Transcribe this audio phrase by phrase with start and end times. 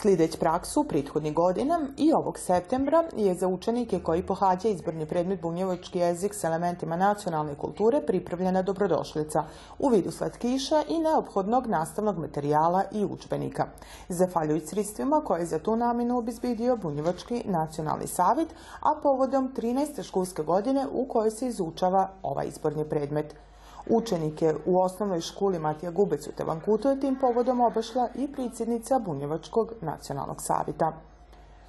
[0.00, 5.98] Slideć praksu prethodnih godina i ovog septembra je za učenike koji pohađaju izborni predmet bunjevački
[5.98, 9.44] jezik s elementima nacionalne kulture pripravljena dobrodošlica
[9.78, 13.66] u vidu slatkiša i neophodnog nastavnog materijala i učbenika.
[14.08, 18.48] Zahvaljujući sredstvima koje je za tu namjenu obizbedio Bunjevački nacionalni savjet,
[18.80, 20.02] a povodom 13.
[20.02, 23.34] školske godine u kojoj se izučava ovaj izborni predmet.
[23.86, 29.72] Učenike u osnovnoj školi Matija Gubec u Tevankutu je tim povodom obašla i predsjednica Bunjevačkog
[29.80, 30.92] nacionalnog savjeta.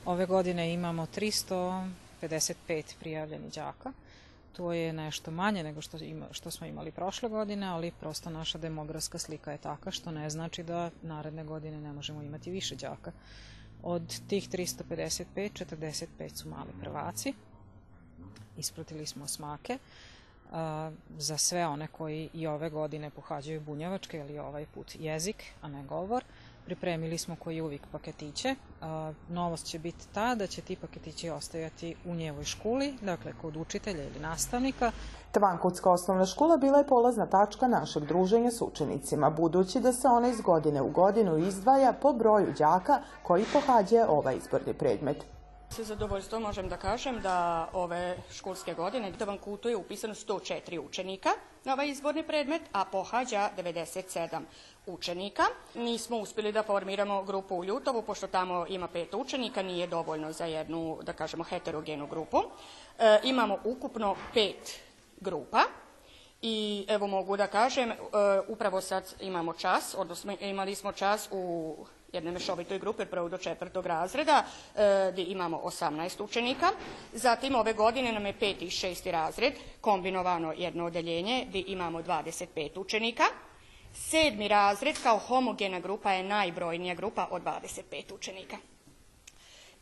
[0.06, 3.92] Ove godine imamo 355 prijavljenih đaka.
[4.54, 5.82] To je nešto manje nego
[6.32, 10.63] što, smo imali prošle godine, ali prosto naša demografska slika je taka što ne znači
[10.63, 13.12] da naredne godine ne možemo imati više đaka.
[13.84, 17.34] Od tih 355, 45 su mali prvaci.
[18.57, 19.78] Ispratili smo smake
[21.18, 25.84] za sve one koji i ove godine pohađaju bunjevačke ili ovaj put jezik, a ne
[25.84, 26.24] govor.
[26.66, 28.55] Pripremili smo koji uvijek paketiće.
[29.29, 34.04] Novost će biti ta da će ti paketići ostajati u njevoj školi, dakle kod učitelja
[34.04, 34.91] ili nastavnika.
[35.32, 40.27] Tvankutska osnovna škola bila je polazna tačka našeg druženja s učenicima, budući da se ona
[40.27, 45.26] iz godine u godinu izdvaja po broju đaka koji pohađa ovaj izborni predmet.
[45.72, 51.30] Sa zadovoljstvom možem da kažem da ove školske godine u Kutu je upisano 104 učenika
[51.63, 54.40] na ovaj izborni predmet, a pohađa 97
[54.86, 55.44] učenika.
[55.76, 60.46] Nismo uspjeli da formiramo grupu u Ljutovu, pošto tamo ima pet učenika, nije dovoljno za
[60.46, 62.38] jednu, da kažemo, heterogenu grupu.
[63.00, 64.80] E, imamo ukupno pet
[65.19, 65.63] grupa
[66.41, 67.96] i evo mogu da kažem, e,
[68.47, 71.75] upravo sad imamo čas, odnosno imali smo čas u
[72.13, 74.44] jedne mešovitoj grupe prvog do četvrtog razreda
[75.11, 76.72] gdje imamo 18 učenika.
[77.13, 82.79] Zatim ove godine nam je peti i šesti razred, kombinovano jedno odeljenje gdje imamo 25
[82.79, 83.23] učenika.
[83.94, 88.57] Sedmi razred kao homogena grupa je najbrojnija grupa od 25 učenika.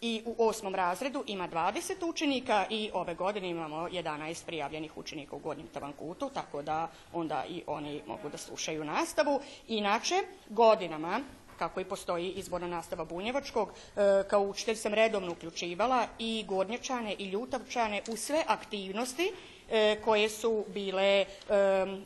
[0.01, 5.39] I u osmom razredu ima 20 učenika i ove godine imamo 11 prijavljenih učenika u
[5.39, 9.41] Gornjem Tavankutu, tako da onda i oni mogu da slušaju nastavu.
[9.67, 10.15] Inače,
[10.49, 11.21] godinama
[11.59, 17.25] kako i postoji izborna nastava Bunjevačkog, e, kao učitelj sam redovno uključivala i Gornječane i
[17.25, 19.31] Ljutavčane u sve aktivnosti
[19.71, 21.25] e, koje su bile e,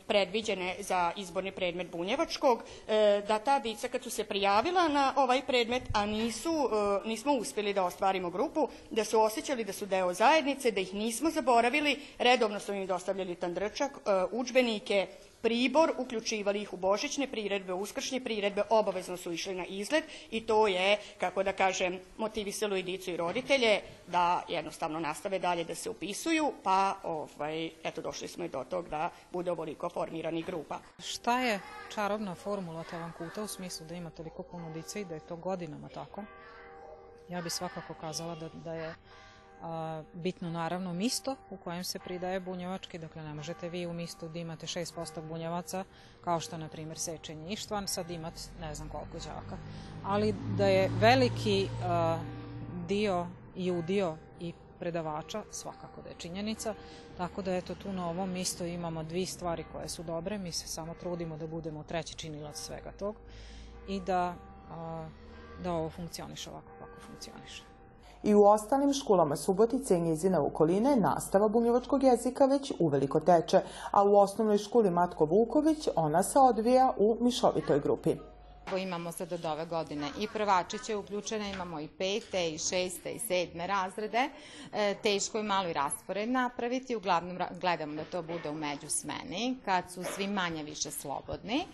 [0.08, 2.63] predviđene za izborni predmet Bunjevačkog,
[3.28, 6.69] da ta dica kad su se prijavila na ovaj predmet, a nisu,
[7.06, 11.30] nismo uspjeli da ostvarimo grupu, da su osjećali da su deo zajednice, da ih nismo
[11.30, 13.92] zaboravili, redovno su im dostavljali tandrčak,
[14.31, 15.08] učbenike,
[15.44, 20.68] pribor, uključivali ih u božićne priredbe, uskršnje priredbe, obavezno su išli na izlet i to
[20.68, 25.90] je, kako da kažem, motivisalo i dicu i roditelje da jednostavno nastave dalje da se
[25.90, 30.80] upisuju, pa ovaj, eto došli smo i do tog da bude ovoliko formiranih grupa.
[31.00, 31.60] Šta je
[31.94, 35.90] čarobna formula Tavankuta u smislu da ima toliko puno dice i da je to godinama
[35.90, 36.24] tako?
[37.30, 38.96] Ja bi svakako kazala da, da je
[40.13, 44.40] bitno naravno misto u kojem se pridaje bunjevački, dakle ne možete vi u mistu da
[44.40, 45.84] imate 6% bunjevaca,
[46.24, 49.57] kao što na primjer Sečenje Ištvan, sad imat ne znam koliko đaka.
[50.03, 51.68] Ali da je veliki
[52.88, 56.74] dio i udio i predavača, svakako da je činjenica,
[57.18, 60.68] tako da eto tu na ovom mistu imamo dvi stvari koje su dobre, mi se
[60.68, 63.16] samo trudimo da budemo treći činilac svega tog
[63.88, 64.35] i da,
[65.63, 67.72] da ovo funkcioniše ovako kako funkcioniše.
[68.23, 73.61] I u ostalim školama Subotice i njezina okoline nastava bunjevačkog jezika već uveliko teče,
[73.91, 78.16] a u osnovnoj školi Matko Vuković ona se odvija u mišovitoj grupi.
[78.78, 83.67] Imamo sad od ove godine i prvačiće uključene, imamo i pete, i šeste, i sedme
[83.67, 84.29] razrede.
[84.73, 89.92] E, teško je malo i raspored napraviti, uglavnom gledamo da to bude u međusmeni, kad
[89.92, 91.65] su svi manje više slobodni.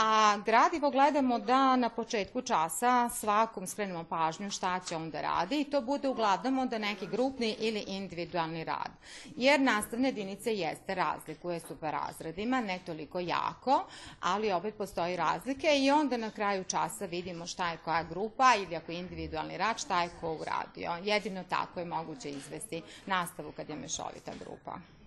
[0.00, 5.60] A gradivo gledamo da na početku časa svakom skrenemo pažnju šta će on da radi
[5.60, 8.90] i to bude uglavnom onda neki grupni ili individualni rad.
[9.36, 13.84] Jer nastavne jedinice jeste razlikuje su po razredima, ne toliko jako,
[14.20, 18.76] ali opet postoji razlike i onda na kraju časa vidimo šta je koja grupa ili
[18.76, 20.90] ako je individualni rad, šta je ko uradio.
[21.04, 24.97] Jedino tako je moguće izvesti nastavu kad je mešovita grupa.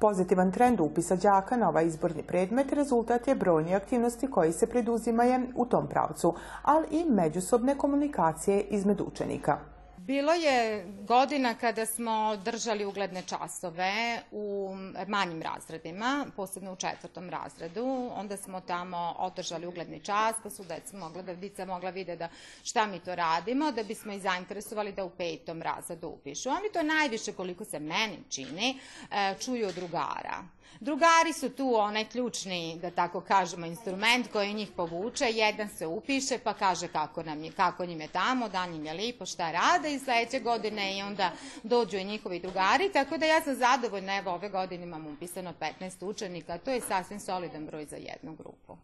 [0.00, 5.40] Pozitivan trend upisa đaka na ovaj izborni predmet rezultat je brojni aktivnosti koji se preduzimaju
[5.56, 9.58] u tom pravcu, ali i međusobne komunikacije između učenika.
[10.06, 14.74] Bilo je godina kada smo držali ugledne časove u
[15.06, 18.10] manjim razredima, posebno u četvrtom razredu.
[18.14, 22.28] Onda smo tamo održali ugledni čas, pa su deca mogla da dica mogla vide da
[22.64, 26.48] šta mi to radimo, da bismo ih zainteresovali da u petom razredu upišu.
[26.48, 28.80] Oni to najviše, koliko se meni čini,
[29.10, 30.44] e, čuju od drugara.
[30.80, 35.24] Drugari su tu onaj ključni, da tako kažemo, instrument koji njih povuče.
[35.30, 38.92] Jedan se upiše pa kaže kako, nam je, kako njim je tamo, da njim je
[38.92, 41.32] lipo, šta rade i sledeće godine i onda
[41.62, 42.92] dođu i njihovi drugari.
[42.92, 47.20] Tako da ja sam zadovoljna, evo ove godine imam upisano 15 učenika, to je sasvim
[47.20, 48.76] solidan broj za jednu grupu.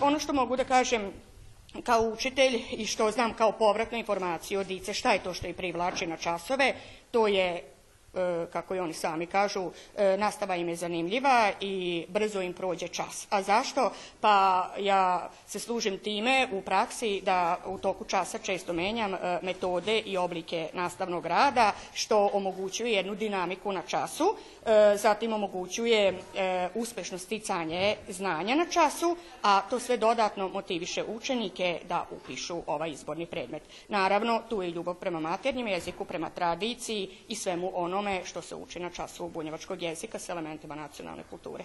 [0.00, 1.12] Ono što mogu da kažem
[1.84, 5.54] kao učitelj i što znam kao povratnu informaciju od dice šta je to što ih
[5.54, 6.74] privlači na časove,
[7.10, 7.77] to je
[8.52, 13.26] kako i oni sami kažu, e, nastava im je zanimljiva i brzo im prođe čas.
[13.30, 13.92] A zašto?
[14.20, 19.98] Pa ja se služim time u praksi da u toku časa često menjam e, metode
[19.98, 24.36] i oblike nastavnog rada, što omogućuje jednu dinamiku na času,
[24.96, 26.18] zatim omogućuje
[26.74, 33.26] uspešno sticanje znanja na času, a to sve dodatno motiviše učenike da upišu ovaj izborni
[33.26, 33.62] predmet.
[33.88, 38.80] Naravno, tu je ljubav prema maternjem jeziku, prema tradiciji i svemu onome što se uči
[38.80, 41.64] na času bunjevačkog jezika s elementima nacionalne kulture.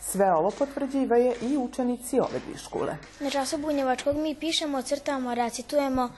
[0.00, 2.96] Sve ovo potvrđivaju i učenici ove dvije škole.
[3.20, 6.10] Na času bunjevačkog mi pišemo, crtamo, recitujemo,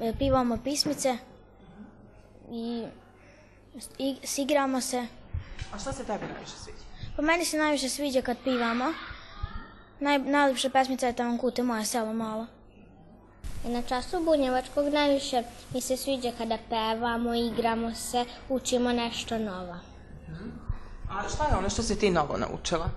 [0.00, 1.16] e, pivamo pismice
[2.50, 2.84] i,
[3.98, 5.06] i sigramo se.
[5.72, 6.78] A šta se tebi najviše sviđa?
[7.16, 8.84] Pa meni se najviše sviđa kad pivamo.
[10.00, 12.46] Naj, najljepša pesmica je tamo kute moje selo malo.
[13.66, 15.42] I na času bunjevačkog najviše
[15.74, 19.76] mi se sviđa kada pevamo, igramo se, učimo nešto novo.
[21.10, 22.90] A šta je ono što si ti novo naučila?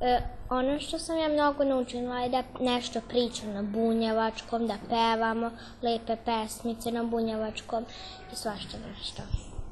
[0.00, 0.20] E,
[0.50, 5.50] ono što sam ja mnogo naučila je da nešto pričam na bunjevačkom, da pevamo
[5.82, 7.84] lepe pesmice na bunjevačkom
[8.32, 9.22] i svašta nešto.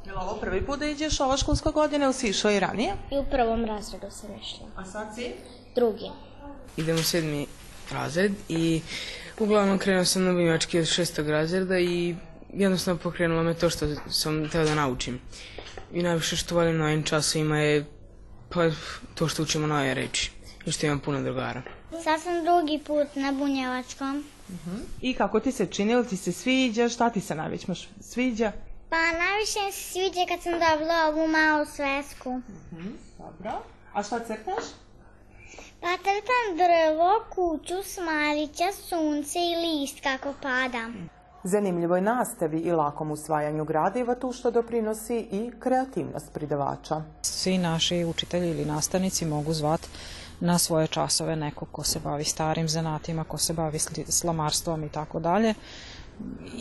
[0.07, 2.95] Je li ovo prvi put da iđeš ova školska godina ili si išla i ranije?
[3.11, 4.67] I u prvom razredu sam išla.
[4.77, 5.33] A sad si?
[5.75, 6.11] Drugi.
[6.77, 7.47] Idem u sedmi
[7.93, 8.81] razred i
[9.39, 12.15] uglavnom krenuo sam na bunjevački od šestog razreda i
[12.53, 15.21] jednostavno pokrenulo me to što sam teo da naučim.
[15.93, 17.85] I najviše što volim na ovim časovima je
[18.49, 18.71] pa
[19.15, 20.31] to što učimo nove reči
[20.67, 21.63] i što imam puno drugara.
[22.05, 24.25] Sad sam drugi put na bunjevačkom.
[24.49, 24.79] Uh -huh.
[25.01, 27.67] I kako ti se čini, ili ti se sviđa, šta ti se najveć
[28.01, 28.53] sviđa?
[28.93, 32.31] Pa najviše mi se sviđa kad sam dobila ovu malu svesku.
[32.31, 32.93] Uh -huh.
[33.19, 33.53] Dobro.
[33.94, 34.65] A šta crtaš?
[35.81, 40.89] Pa trtam drvo, kuću, smalića, sunce i list kako pada.
[41.44, 47.03] Zanimljivoj nastavi i lakom usvajanju gradiva tu što doprinosi i kreativnost pridavača.
[47.23, 49.89] Svi naši učitelji ili nastavnici mogu zvati
[50.41, 53.79] na svoje časove nekog ko se bavi starim zanatima, ko se bavi
[54.09, 55.55] slamarstvom i tako dalje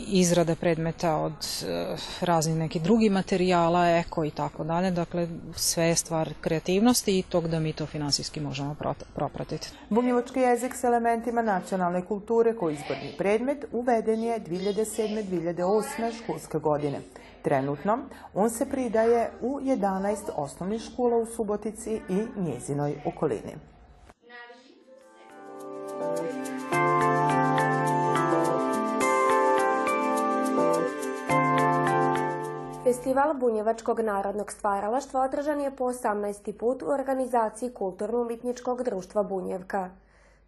[0.08, 4.90] izrade predmeta od e, raznih nekih drugih materijala, eko i tako dalje.
[4.90, 8.76] Dakle, sve je stvar kreativnosti i tog da mi to finansijski možemo
[9.14, 9.68] propratiti.
[9.88, 16.22] Bunjevački jezik s elementima nacionalne kulture koji izborni predmet uveden je 2007-2008.
[16.22, 17.00] školske godine.
[17.42, 17.98] Trenutno
[18.34, 23.52] on se pridaje u 11 osnovnih škola u Subotici i njezinoj okolini.
[33.12, 36.52] Festival Bunjevačkog narodnog stvaralaštva održan je po 18.
[36.52, 39.90] put u organizaciji Kulturno-umitničkog društva Bunjevka.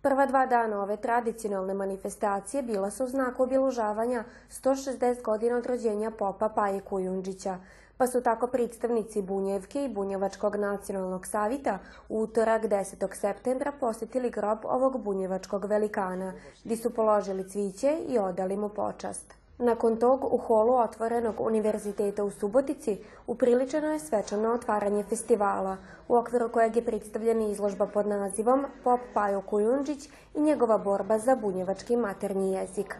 [0.03, 6.49] Prva dva dana ove tradicionalne manifestacije bila su znak obilužavanja 160 godina od rođenja popa
[6.49, 7.59] Paje Kujundžića,
[7.97, 13.15] pa su tako predstavnici Bunjevke i Bunjevačkog nacionalnog savita utorak 10.
[13.15, 16.33] septembra posetili grob ovog bunjevačkog velikana,
[16.65, 19.44] gdje su položili cviće i odali mu počast.
[19.59, 25.77] Nakon tog, u holu otvorenog univerziteta u Subotici upriličeno je svečano otvaranje festivala,
[26.09, 31.37] u okviru kojeg je predstavljena izložba pod nazivom Pop Pajo Kujundžić i njegova borba za
[31.37, 32.97] bunjevački maternji jezik.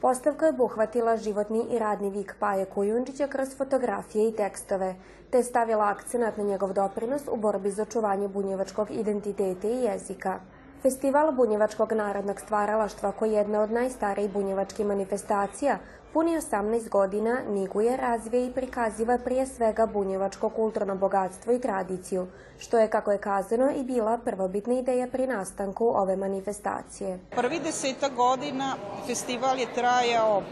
[0.00, 4.94] Postavka je obuhvatila životni i radni vik Paje Kujundžića kroz fotografije i tekstove,
[5.30, 10.40] te je stavila akcenat na njegov doprinos u borbi za očuvanje bunjevačkog identiteta i jezika.
[10.82, 15.78] Festival bunjevačkog narodnog stvaralaštva, koji je jedna od najstarijih bunjevačkih manifestacija,
[16.12, 22.26] puni 18 godina, niguje, razvije i prikaziva prije svega bunjevačko kulturno bogatstvo i tradiciju,
[22.58, 27.18] što je, kako je kazano, i bila prvobitna ideja pri nastanku ove manifestacije.
[27.30, 28.74] Prvi desetak godina
[29.06, 30.42] festival je trajao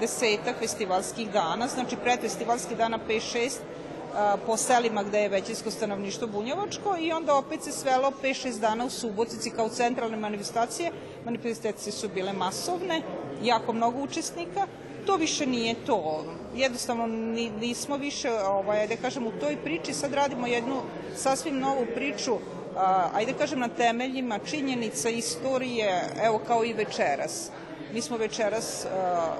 [0.00, 3.58] desetak festivalskih dana, znači predfestivalskih dana 5-6,
[4.46, 8.90] po selima gde je većinsko stanovništvo bunjevačko i onda opet se svelo 5-6 dana u
[8.90, 10.92] Subotici kao centralne manifestacije.
[11.24, 13.02] Manifestacije su bile masovne,
[13.42, 14.66] jako mnogo učesnika
[15.06, 16.24] to više nije to.
[16.54, 17.06] Jednostavno
[17.60, 20.76] nismo više, ovaj, da kažem, u toj priči sad radimo jednu
[21.16, 22.38] sasvim novu priču,
[23.12, 27.50] ajde kažem na temeljima činjenica istorije, evo kao i večeras.
[27.92, 29.34] Mi smo večeras a,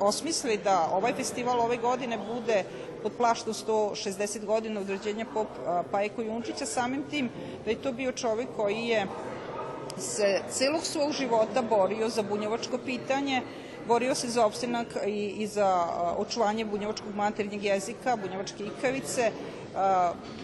[0.00, 2.64] osmislili da ovaj festival ove godine bude
[3.02, 5.48] pod plaštom 160 godina od rođenja pop
[5.90, 7.30] Pajko Junčića, samim tim
[7.64, 9.06] da je to bio čovek koji je
[9.98, 13.42] se celog svog života borio za bunjevačko pitanje,
[13.88, 15.86] borio se za opstanak i, i za
[16.18, 19.32] očuvanje bunjevačkog maternjeg jezika, bunjevačke ikavice,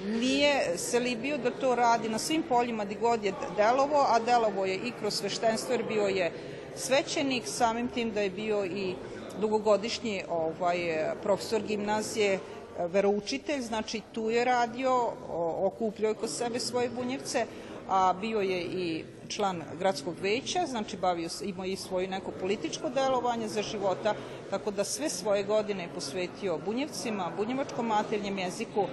[0.06, 4.64] nije se libio da to radi na svim poljima gde god je delovo, a delovo
[4.64, 6.32] je i kroz sveštenstvo jer bio je
[6.76, 8.94] svećenik, samim tim da je bio i
[9.40, 10.78] dugogodišnji ovaj,
[11.22, 12.38] profesor gimnazije,
[12.78, 15.12] veroučitelj, znači tu je radio,
[15.58, 17.46] okupljao je kod sebe svoje bunjevce,
[17.88, 22.90] a bio je i član gradskog veća, znači bavio se, imao i svoje neko političko
[22.90, 24.14] delovanje za života,
[24.50, 28.84] tako da sve svoje godine je posvetio bunjevcima, bunjevačkom maternjem jeziku,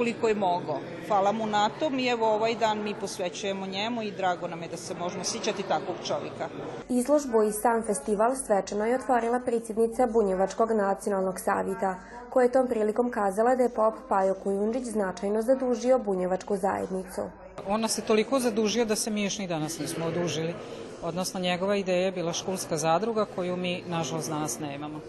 [0.00, 0.78] koliko je mogao.
[1.08, 4.68] Hvala mu na tom i evo ovaj dan mi posvećujemo njemu i drago nam je
[4.68, 6.48] da se možemo sićati takvog čovjeka.
[6.88, 11.94] Izložbu i sam festival svečano je otvorila predsjednica Bunjevačkog nacionalnog savita,
[12.30, 17.22] koja je tom prilikom kazala da je pop Pajo Kujundžić značajno zadužio Bunjevačku zajednicu.
[17.68, 20.54] Ona se toliko zadužio da se mi još ni danas nismo odužili.
[21.02, 25.00] Odnosno, njegova ideja je bila školska zadruga koju mi, nažalost, danas nemamo.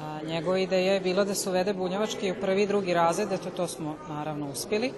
[0.00, 3.66] A, ideja je bila da se uvede bunjevački u prvi i drugi razred, eto to
[3.66, 4.92] smo naravno uspjeli,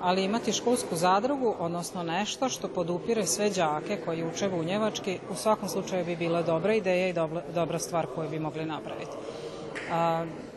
[0.00, 5.68] ali imati školsku zadrugu, odnosno nešto što podupire sve đake koji uče bunjevački, u svakom
[5.68, 7.14] slučaju bi bila dobra ideja i
[7.54, 9.16] dobra, stvar koju bi mogli napraviti.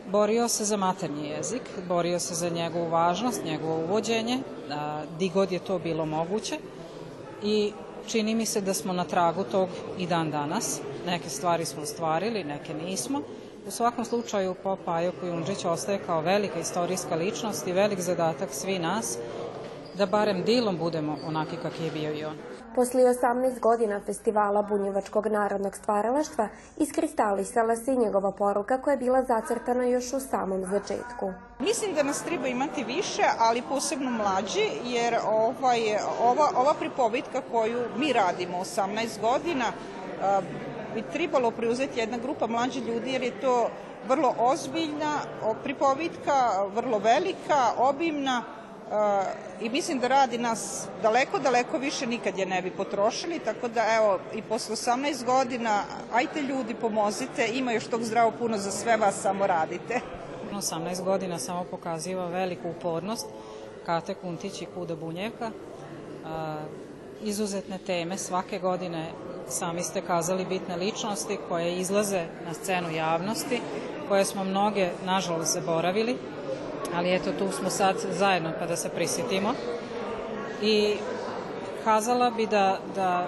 [0.06, 4.38] Borio se za maternji jezik, borio se za njegovu važnost, njegovo uvođenje,
[5.18, 6.58] di god je to bilo moguće
[7.42, 7.72] i
[8.06, 9.68] čini mi se da smo na tragu tog
[9.98, 10.80] i dan danas.
[11.06, 13.20] Neke stvari smo ostvarili, neke nismo,
[13.66, 18.78] U svakom slučaju pop Pajo Kujundžić ostaje kao velika istorijska ličnost i velik zadatak svi
[18.78, 19.18] nas
[19.98, 22.36] da barem dilom budemo onaki kakvi je bio i on.
[22.74, 29.22] Posle 18 godina festivala Bunjevačkog narodnog stvaralaštva iskristalisala se i njegova poruka koja je bila
[29.22, 31.32] zacrtana još u samom začetku.
[31.58, 35.80] Mislim da nas treba imati više, ali posebno mlađi, jer ovaj,
[36.22, 39.64] ova, ova pripovitka koju mi radimo 18 godina
[40.94, 43.70] bi tribalo preuzeti jedna grupa mlađi ljudi jer je to
[44.08, 45.18] vrlo ozbiljna
[45.64, 48.42] pripovitka, vrlo velika, obimna
[49.60, 53.84] i mislim da radi nas daleko, daleko više nikad je ne bi potrošili, tako da
[53.96, 55.82] evo i posle 18 godina,
[56.14, 60.00] ajte ljudi pomozite, ima još tog zdravo puno za sve vas, samo radite.
[60.52, 63.26] 18 godina samo pokaziva veliku upornost
[63.86, 65.50] Kate Kuntić i Kuda Bunjevka.
[67.22, 69.06] Izuzetne teme svake godine
[69.48, 73.60] sami ste kazali bitne ličnosti koje izlaze na scenu javnosti,
[74.08, 76.16] koje smo mnoge, nažalost, zaboravili,
[76.94, 79.54] ali eto, tu smo sad zajedno kada se prisjetimo.
[80.62, 80.96] I
[81.84, 83.26] kazala bi da, da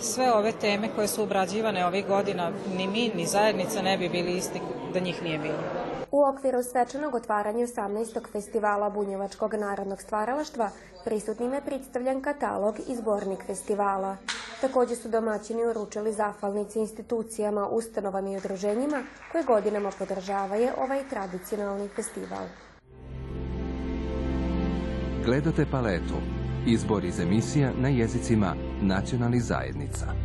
[0.00, 4.36] sve ove teme koje su obrađivane ovih godina, ni mi, ni zajednica ne bi bili
[4.36, 4.60] isti
[4.94, 5.58] da njih nije bilo.
[6.10, 8.32] U okviru svečanog otvaranja 18.
[8.32, 10.70] festivala Bunjevačkog narodnog stvaralaštva
[11.04, 14.16] prisutnim je predstavljen katalog i zbornik festivala.
[14.60, 22.46] Takođe su domaćini uručili zahvalnice institucijama, ustanovama i udruženjima koje godinama podržavaju ovaj tradicionalni festival.
[25.24, 26.14] Gledate paletu.
[26.66, 30.23] Izbor iz emisija na jezicima nacionalnih zajednica.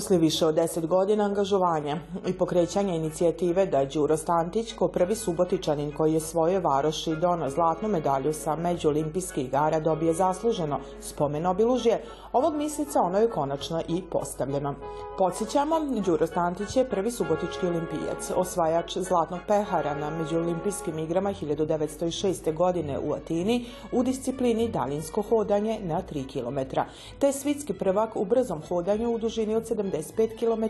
[0.00, 5.92] Posle više od 10 godina angažovanja i pokrećanja inicijative da Đuro Stantić, ko prvi subotičanin
[5.92, 12.02] koji je svoje varoši dono zlatnu medalju sa međuolimpijskih igara dobije zasluženo spomen obilužje,
[12.32, 14.74] ovog mjeseca ono je konačno i postavljeno.
[15.18, 22.54] Podsjećamo, Đuro Stantić je prvi subotički olimpijac, osvajač zlatnog pehara na međuolimpijskim igrama 1906.
[22.54, 26.80] godine u Atini u disciplini daljinsko hodanje na 3 km,
[27.18, 30.64] te svitski prvak u brzom hodanju u dužini od 75 km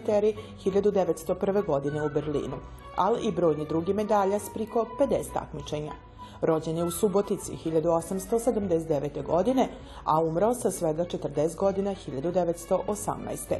[0.65, 1.67] 1901.
[1.67, 2.57] godine u Berlinu,
[2.97, 5.93] ali i brojni drugi medalja s priko 50 takmičenja.
[6.41, 9.27] Rođen je u Subotici 1879.
[9.27, 9.69] godine,
[10.05, 13.57] a umrao sa svega 40 godina 1918.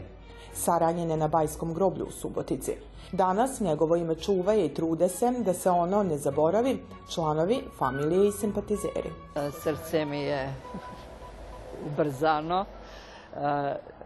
[0.55, 2.73] Saranjen je na Bajskom groblju u Subotici.
[3.13, 6.79] Danas njegovo ime čuvaje i trude se da se ono ne zaboravi
[7.15, 9.11] članovi, familije i simpatizeri.
[9.63, 10.55] Srce mi je
[11.87, 12.65] ubrzano.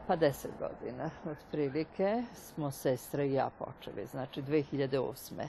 [0.06, 5.48] Pa deset godina, otprilike, smo sestre i ja počeli, znači 2008.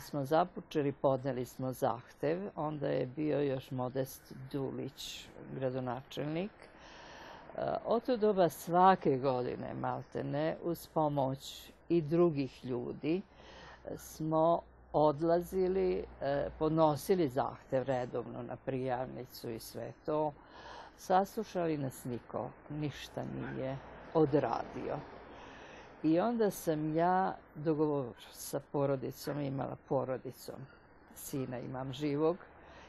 [0.00, 6.50] smo započeli, podneli smo zahtev, onda je bio još Modest Dulić, gradonačelnik.
[7.84, 13.22] Od to doba svake godine, maltene, uz pomoć i drugih ljudi,
[13.96, 14.60] smo
[14.92, 16.04] odlazili,
[16.58, 20.32] podnosili zahtev redovno na prijavnicu i sve to.
[20.96, 23.76] Saslušali nas niko, ništa nije
[24.14, 24.96] odradio.
[26.02, 30.54] I onda sam ja dogovor sa porodicom, imala porodicom.
[31.14, 32.36] Sina imam živog,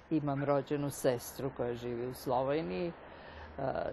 [0.09, 2.91] imam rođenu sestru koja živi u Sloveniji.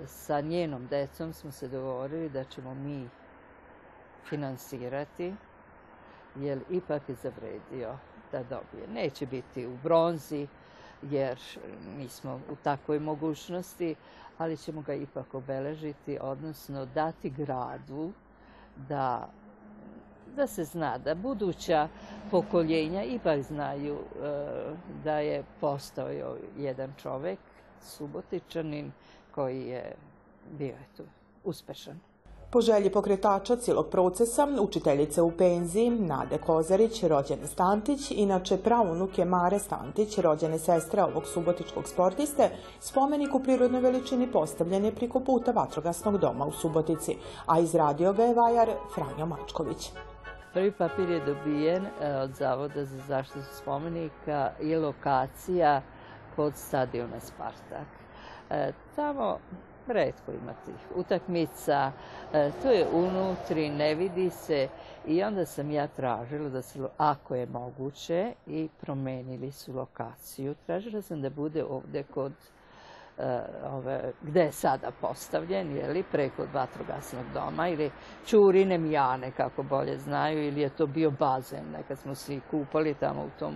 [0.06, 3.08] Sa njenom decom smo se dogovorili da ćemo mi
[4.28, 5.34] finansirati,
[6.36, 7.98] jer ipak je zavredio
[8.32, 8.88] da dobije.
[8.88, 10.46] Neće biti u bronzi,
[11.10, 11.38] jer
[11.98, 13.94] nismo u takvoj mogućnosti,
[14.38, 18.12] ali ćemo ga ipak obeležiti, odnosno dati gradu
[18.88, 19.28] da,
[20.36, 21.88] da se zna, da buduća
[22.30, 24.28] pokoljenja ipak znaju e,
[25.04, 27.38] da je postao jedan čovek,
[27.80, 28.92] subotičanin,
[29.34, 29.94] koji je
[30.58, 31.02] bio tu
[31.44, 32.11] uspešan.
[32.52, 39.58] Po želji pokretača cijelog procesa, učiteljice u penziji Nade Kozarić, rođene Stantić, inače praunuke Mare
[39.58, 46.18] Stantić, rođene sestre ovog subotičkog sportiste, spomenik u prirodnoj veličini postavljen je priko puta Vatrogasnog
[46.18, 47.16] doma u Subotici,
[47.46, 49.90] a izradio ga je vajar Franjo Mačković.
[50.52, 55.82] Prvi papir je dobijen e, od Zavoda za zaštitu spomenika i lokacija
[56.36, 57.88] kod stadiona Spartak.
[58.50, 59.38] E, tamo
[59.88, 61.92] redko ima tih utakmica,
[62.32, 64.68] e, to je unutri, ne vidi se
[65.06, 70.54] i onda sam ja tražila da se, ako je moguće, i promenili su lokaciju.
[70.66, 72.32] Tražila sam da bude ovde kod
[73.18, 77.90] e, ove, gde je sada postavljen, je li, preko vatrogasnog doma ili
[78.26, 83.22] Čurine Mijane, kako bolje znaju, ili je to bio bazen, nekad smo svi kupali tamo
[83.22, 83.54] u tom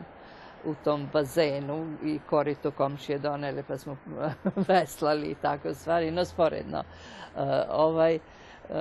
[0.66, 3.96] u tom bazenu i korito komšije donele pa smo
[4.68, 6.78] veslali i tako stvari, no sporedno.
[6.78, 8.76] Uh, ovaj, uh,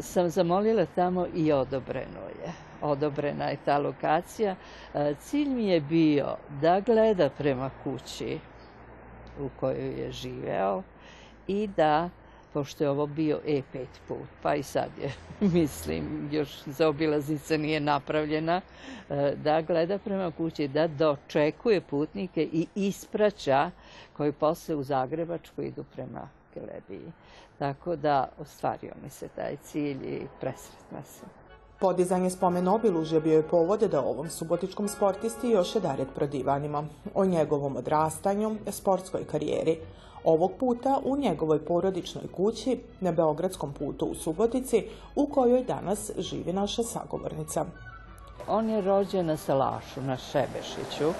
[0.00, 2.52] sam zamolila tamo i odobreno je.
[2.82, 4.54] Odobrena je ta lokacija.
[4.94, 8.38] Uh, cilj mi je bio da gleda prema kući
[9.40, 10.82] u kojoj je živeo
[11.46, 12.10] i da
[12.54, 15.12] pošto je ovo bio E5 put, pa i sad je,
[15.60, 18.60] mislim, još zaobilaznica nije napravljena,
[19.10, 23.70] e, da gleda prema kući, da dočekuje putnike i ispraća
[24.16, 27.12] koji posle u Zagrebačku idu prema Kelebiji.
[27.58, 31.28] Tako da ostvario mi se taj cilj i presretna sam.
[31.80, 36.84] Podizanje spomen obilužja bio je povod da ovom subotičkom sportisti još je daret prodivanima.
[37.14, 39.78] O njegovom odrastanju, sportskoj karijeri,
[40.24, 44.84] Ovog puta u njegovoj porodičnoj kući na Beogradskom putu u Subotici
[45.16, 47.64] u kojoj danas živi naša sagovornica.
[48.48, 51.12] On je rođen na Salašu, na Šebešiću,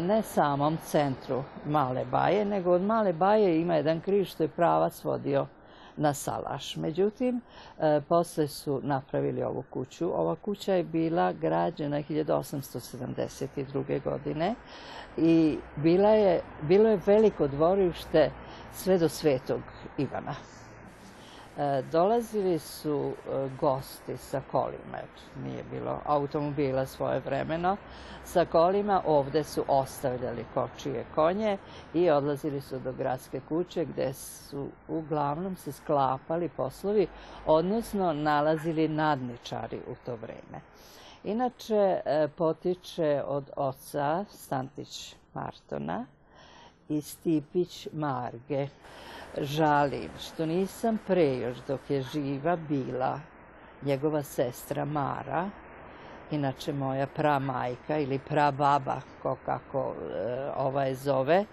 [0.00, 5.04] ne samom centru Male Baje, nego od Male Baje ima jedan križ što je pravac
[5.04, 5.46] vodio
[5.96, 6.76] na Salaš.
[6.76, 7.40] Međutim,
[8.08, 10.20] posle su napravili ovu kuću.
[10.20, 14.02] Ova kuća je bila građena 1872.
[14.04, 14.54] godine
[15.16, 18.30] i bila je, bilo je veliko dvorište
[18.72, 19.60] sve do Svetog
[19.98, 20.34] Ivana.
[21.58, 24.98] E, dolazili su e, gosti sa kolima,
[25.44, 27.76] nije bilo automobila svoje vremeno,
[28.24, 31.58] sa kolima ovde su ostavljali kočije konje
[31.94, 37.06] i odlazili su do gradske kuće gde su uglavnom se sklapali poslovi,
[37.46, 40.60] odnosno nalazili nadničari u to vreme.
[41.24, 46.06] Inače, e, potiče od oca Stantić Martona
[46.88, 48.68] i Stipić Marge.
[49.40, 53.20] Žalim što nisam pre još dok je živa bila
[53.82, 55.50] njegova sestra Mara,
[56.30, 61.44] inače moja pramajka ili prababa, ko kako e, ovaj zove,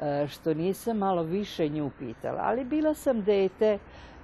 [0.00, 2.40] e, što nisam malo više nju pitala.
[2.44, 3.78] Ali bila sam dete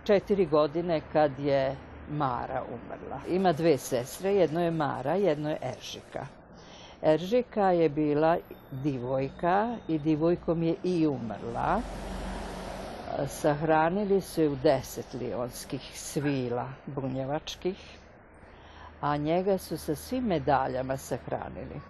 [0.05, 1.77] četiri godine kad je
[2.11, 3.21] Mara umrla.
[3.29, 6.27] Ima dve sestre, jedno je Mara, jedno je Eržika.
[7.03, 8.39] Eržika je bila
[8.71, 11.81] divojka i divojkom je i umrla.
[13.29, 17.77] Sahranili su je u deset lionskih svila bunjevačkih,
[19.01, 21.81] a njega su sa svim medaljama sahranili.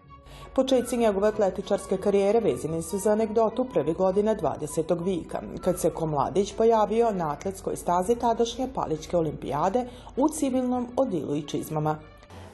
[0.55, 5.05] Početci njegove atletičarske karijere vezani su za anegdotu prvi godina 20.
[5.05, 11.37] vika, kad se ko mladić pojavio na atletskoj stazi tadašnje Paličke olimpijade u civilnom odilu
[11.37, 11.99] i čizmama.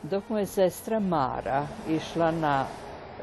[0.02, 2.66] Dok mu je sestra Mara išla na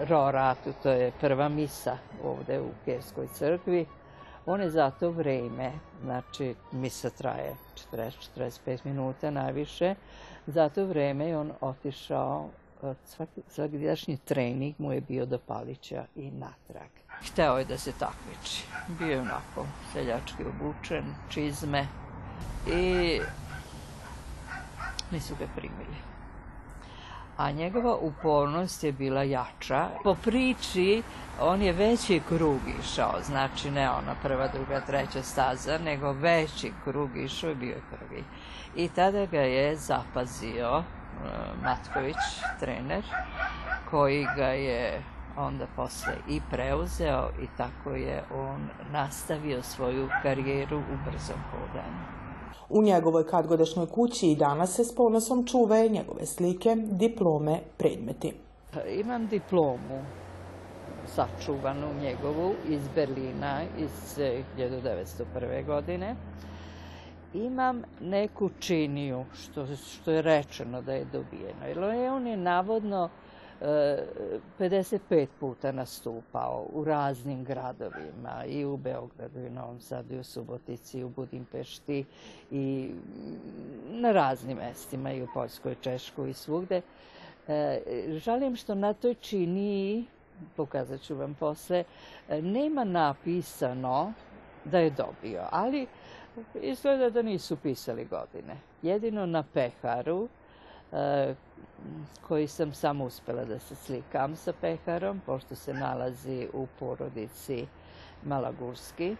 [0.09, 3.85] Roratu, to je prva misa ovde u Kerskoj crkvi,
[4.45, 5.71] on je za to vreme,
[6.03, 7.55] znači misa traje
[7.93, 9.95] 40-45 minuta najviše,
[10.47, 12.49] za to vreme je on otišao
[13.47, 16.89] svakidašnji trening mu je bio do Palića i natrag.
[17.31, 18.65] Hteo je da se takmiči.
[18.99, 21.87] Bio je onako seljački obučen, čizme
[22.67, 23.19] i
[25.11, 26.12] nisu ga primili.
[27.37, 29.89] A njegova upornost je bila jača.
[30.03, 31.03] Po priči
[31.41, 37.17] on je veći krug išao, znači ne ona prva, druga, treća staza, nego veći krug
[37.17, 38.23] išao i bio je prvi.
[38.75, 40.83] I tada ga je zapazio e,
[41.63, 42.15] Matković,
[42.59, 43.03] trener,
[43.89, 45.01] koji ga je
[45.37, 52.22] onda posle i preuzeo i tako je on nastavio svoju karijeru u brzom hodanju.
[52.69, 58.33] U njegovoj kadgodašnjoj kući i danas se s ponosom čuvaju njegove slike, diplome, predmeti.
[58.99, 60.01] Imam diplomu
[61.07, 65.65] sačuvanu njegovu iz Berlina iz 1901.
[65.65, 66.15] godine.
[67.33, 71.65] Imam neku činiju, što, što je rečeno da je dobijeno.
[71.67, 71.79] Jer
[72.13, 73.09] on je navodno
[73.63, 80.99] 55 puta nastupao u raznim gradovima i u Beogradu i Novom Sadu i u Subotici
[80.99, 82.05] i u Budimpešti
[82.51, 82.91] i
[83.89, 86.81] na raznim mestima i u Poljskoj, Češkoj i svugde.
[87.47, 90.05] E, žalim što na toj činiji,
[90.55, 91.83] pokazat ću vam posle,
[92.29, 94.13] nema napisano
[94.65, 95.87] da je dobio, ali
[96.61, 98.57] izgleda da nisu pisali godine.
[98.81, 100.27] Jedino na peharu
[102.27, 107.67] koji sam samo uspela da se slikam sa peharom, pošto se nalazi u porodici
[108.23, 109.15] Malagurski.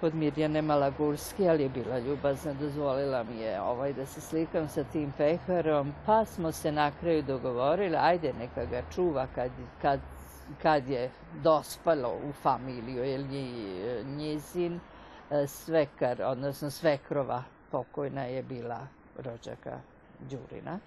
[0.00, 4.84] Kod Mirjane Malagurski, ali je bila ljubazna, dozvolila mi je ovaj da se slikam sa
[4.84, 9.50] tim peharom, pa smo se na kraju dogovorili, ajde neka ga čuva kad,
[9.82, 10.00] kad,
[10.62, 11.10] kad je
[11.42, 13.24] dospalo u familiju, jer
[14.06, 14.80] njezin
[15.30, 19.78] e, svekar, odnosno svekrova pokojna je bila rođaka
[20.20, 20.78] Đurina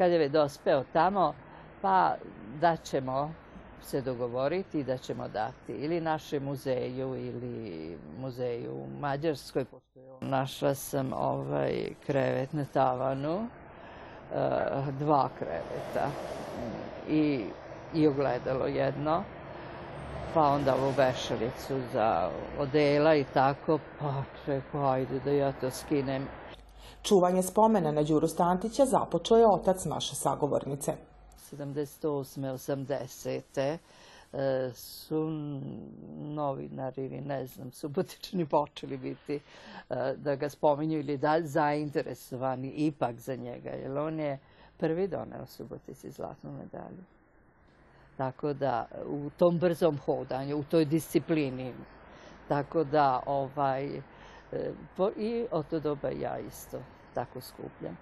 [0.00, 1.34] kad je dospeo tamo,
[1.82, 2.14] pa
[2.60, 3.32] da ćemo
[3.82, 9.64] se dogovoriti da ćemo dati ili našem muzeju ili muzeju u Mađarskoj.
[10.20, 13.46] Našla sam ovaj krevet na tavanu,
[14.34, 16.10] eh, dva kreveta
[17.08, 17.44] i,
[17.94, 19.22] i ogledalo jedno,
[20.34, 26.28] pa onda ovu vešalicu za odela i tako, pa rekao, ajde da ja to skinem
[27.02, 30.92] Čuvanje spomena na Đuru Stantića započeo je otac naše sagovornice.
[31.52, 32.52] 78.
[32.52, 33.78] 80.
[34.32, 35.30] E, su
[36.18, 39.34] novinari ili ne znam, subotični počeli biti
[39.90, 44.38] e, da ga spominju ili da zainteresovani ipak za njega, jer on je
[44.76, 47.04] prvi doneo Subotici zlatnu medalju.
[48.16, 51.74] Tako da u tom brzom hodanju, u toj disciplini,
[52.48, 54.02] tako da ovaj,
[55.16, 56.78] I od to doba ja isto
[57.14, 57.98] tako skupljam.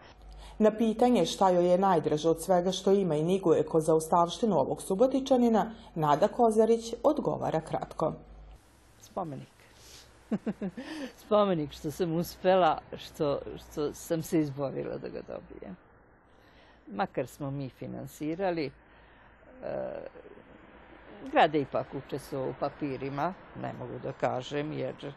[0.59, 4.83] Na pitanje šta joj je najdraže od svega što ima i niguje ko zaustavštinu ovog
[4.83, 8.13] subotičanina, Nada Kozarić odgovara kratko.
[9.01, 9.49] Spomenik.
[11.27, 15.77] Spomenik što sam uspela, što, što sam se izborila da ga dobijem.
[16.87, 18.71] Makar smo mi finansirali, e,
[21.33, 25.13] grad je ipak učestvovao u papirima, ne mogu da kažem, jer E,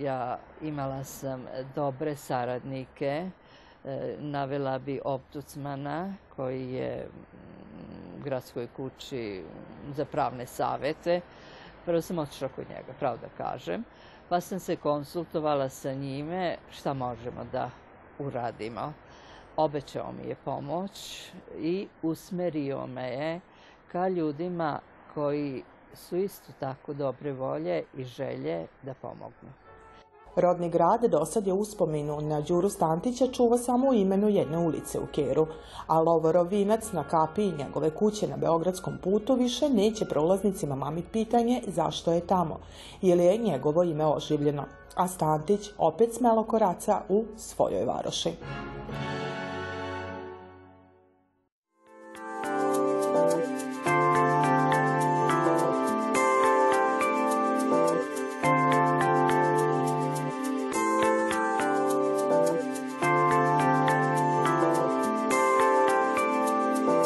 [0.00, 3.30] ja imala sam dobre saradnike,
[3.84, 7.08] e, navela bi Optucmana koji je
[8.18, 9.42] u gradskoj kući
[9.96, 11.20] za pravne savete.
[11.84, 13.84] Prvo sam otišla kod njega, pravo da kažem,
[14.28, 17.70] pa sam se konsultovala sa njime šta možemo da
[18.18, 18.92] uradimo.
[19.56, 21.26] Obećao mi je pomoć
[21.58, 23.40] i usmerio me je
[23.92, 24.80] ka ljudima
[25.14, 25.62] koji
[25.94, 29.50] su isto tako dobre volje i želje da pomognu.
[30.36, 34.98] Rodni grad do sad je uspomenu na Đuru Stantića čuva samo u imenu jedne ulice
[34.98, 35.46] u Keru,
[35.86, 41.62] a Lovorovinac na kapi i njegove kuće na Beogradskom putu više neće prolaznicima mamit pitanje
[41.66, 42.60] zašto je tamo,
[43.02, 48.30] jer je njegovo ime oživljeno, a Stantić opet smelo koraca u svojoj varoši.